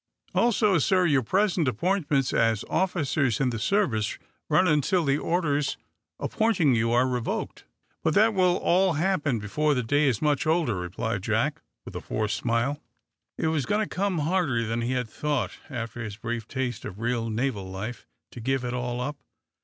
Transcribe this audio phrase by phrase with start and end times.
[0.33, 4.17] Also, sir, your present appointments as officers in the service
[4.49, 5.77] run until the orders
[6.19, 7.65] appointing you are revoked."
[8.01, 12.01] "But that will all happen before the day is much older," replied Jack, with a
[12.01, 12.81] forced smile.
[13.37, 16.99] It was going to come harder than he had thought, after this brief taste of
[16.99, 19.17] real naval life, to give it all up!